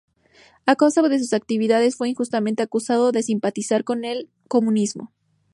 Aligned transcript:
A 0.65 0.75
causa 0.75 1.03
de 1.03 1.19
sus 1.19 1.31
actividades 1.33 1.95
fue 1.95 2.09
injustamente 2.09 2.63
acusado 2.63 3.11
de 3.11 3.21
simpatizar 3.21 3.83
con 3.83 4.03
el 4.03 4.31
comunismo. 4.47 5.11